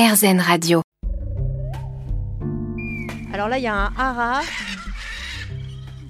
[0.00, 0.80] RZN Radio.
[3.34, 4.40] Alors là, il y a un hara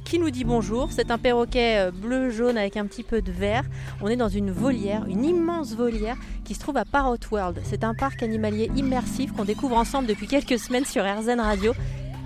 [0.04, 0.92] qui nous dit bonjour.
[0.92, 3.64] C'est un perroquet bleu-jaune avec un petit peu de vert.
[4.00, 7.60] On est dans une volière, une immense volière qui se trouve à Parrot World.
[7.64, 11.74] C'est un parc animalier immersif qu'on découvre ensemble depuis quelques semaines sur RZN Radio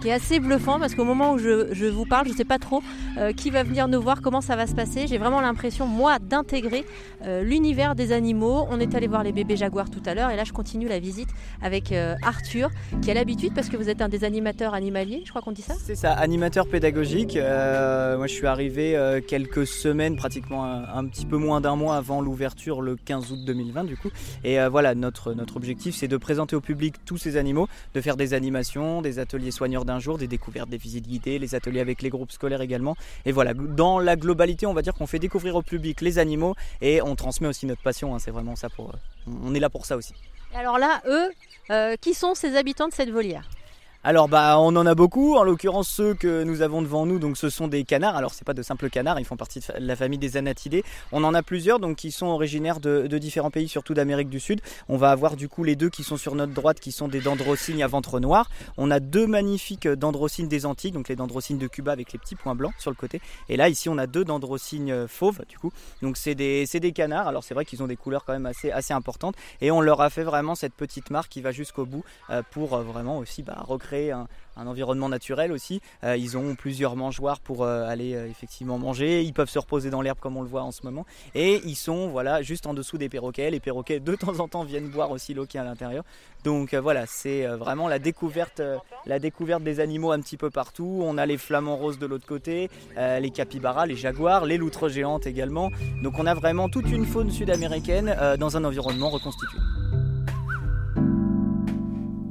[0.05, 2.59] qui est assez bluffant parce qu'au moment où je, vous parle, je ne sais pas
[2.59, 2.83] trop
[3.17, 5.07] euh, qui va venir nous voir, comment ça va se passer.
[5.07, 6.85] J'ai vraiment l'impression, moi, d'intégrer
[7.23, 8.67] euh, l'univers des animaux.
[8.69, 10.99] On est allé voir les bébés jaguars tout à l'heure et là, je continue la
[10.99, 11.31] visite
[11.63, 12.69] avec euh, Arthur,
[13.01, 15.63] qui a l'habitude, parce que vous êtes un des animateurs animaliers, je crois qu'on dit
[15.63, 17.37] ça C'est ça, animateur pédagogique.
[17.37, 22.83] moi, je suis arrivé quelques semaines, pratiquement un, petit peu moins d'un mois avant l'ouverture,
[22.83, 24.11] le 15 août 2020, du coup.
[24.45, 28.19] Et voilà, notre, notre objectif, c'est de présenter au public tous ces animaux, de faire
[28.19, 32.03] des animations, des ateliers soigneurs d'un jour, des découvertes, des visites guidées, les ateliers avec
[32.03, 32.97] les groupes scolaires également.
[33.25, 36.55] Et voilà, dans la globalité, on va dire qu'on fait découvrir au public les animaux
[36.81, 38.15] et on transmet aussi notre passion.
[38.15, 38.19] Hein.
[38.19, 38.93] c'est vraiment ça pour.
[39.27, 40.15] On est là pour ça aussi.
[40.55, 41.31] Alors là, eux,
[41.71, 43.49] euh, qui sont ces habitants de cette volière?
[44.07, 47.39] Alors bah on en a beaucoup, en l'occurrence ceux que nous avons devant nous, donc
[47.39, 48.17] ce sont des canards.
[48.17, 50.85] Alors c'est pas de simples canards, ils font partie de la famille des anatidés.
[51.11, 54.61] On en a plusieurs, donc qui sont originaires de, différents pays, surtout d'Amérique du Sud.
[54.91, 57.23] On va avoir du coup les deux qui sont sur notre droite, qui sont des
[57.23, 58.51] dendrocygnes à ventre noir.
[58.77, 62.37] On a deux magnifiques dendrocygnes des Antilles, donc les dendrocygnes de Cuba avec les petits
[62.37, 63.23] points blancs sur le côté.
[63.49, 65.73] Et là ici on a deux dendrocygnes fauves du coup.
[66.03, 67.27] Donc c'est des, des canards.
[67.27, 69.35] Alors c'est vrai qu'ils ont des couleurs quand même assez, assez importantes.
[69.63, 72.75] Et on leur a fait vraiment cette petite marque qui va jusqu'au bout euh, pour
[72.75, 74.27] euh, vraiment aussi bah, recréer un,
[74.57, 75.81] environnement naturel aussi.
[76.05, 79.23] Euh, ils ont plusieurs mangeoires pour euh, aller euh, effectivement manger.
[79.23, 81.05] Ils peuvent se reposer dans l'herbe comme on le voit en ce moment.
[81.35, 83.51] Et ils sont voilà juste en dessous des perroquets.
[83.51, 86.05] Les perroquets de temps en temps viennent boire aussi l'eau qui est à l'intérieur.
[86.45, 88.61] Donc voilà, c'est vraiment la découverte,
[89.07, 91.01] la découverte des animaux un petit peu partout.
[91.03, 95.27] On a les flamants roses de l'autre côté, les capybaras, les jaguars, les loutres géantes
[95.27, 95.71] également.
[96.03, 99.59] Donc on a vraiment toute une faune sud-américaine dans un environnement reconstitué.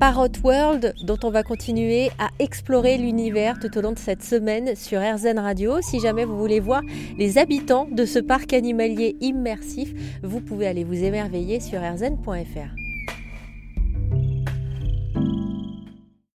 [0.05, 4.75] Parrot World dont on va continuer à explorer l'univers tout au long de cette semaine
[4.75, 5.79] sur RZN Radio.
[5.81, 6.81] Si jamais vous voulez voir
[7.17, 12.82] les habitants de ce parc animalier immersif, vous pouvez aller vous émerveiller sur rzn.fr.